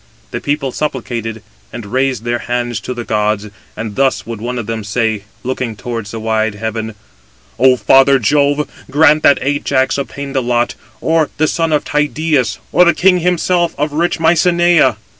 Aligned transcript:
The 0.31 0.41
people 0.41 0.71
supplicated, 0.71 1.43
and 1.71 1.85
raised 1.85 2.23
their 2.23 2.39
hands 2.39 2.79
to 2.79 2.95
the 2.95 3.03
gods, 3.03 3.49
and 3.77 3.95
thus 3.95 4.25
would 4.25 4.41
one 4.41 4.57
of 4.57 4.65
them 4.65 4.83
say, 4.83 5.25
looking 5.43 5.75
towards 5.75 6.09
the 6.09 6.19
wide 6.19 6.55
heaven: 6.55 6.95
"Ο 7.59 7.75
father 7.77 8.17
Jove, 8.17 8.67
grant 8.89 9.21
that 9.21 9.37
Ajax 9.43 9.99
obtain 9.99 10.33
the 10.33 10.41
lot, 10.41 10.73
or 11.01 11.29
the 11.37 11.47
son 11.47 11.71
of 11.71 11.85
Tydeus, 11.85 12.57
or 12.71 12.83
the 12.83 12.95
king 12.95 13.19
himself 13.19 13.75
of 13.77 13.93
rich 13.93 14.17
Mycenæ." 14.17 14.95